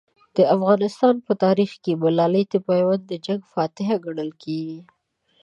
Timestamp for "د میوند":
2.49-3.03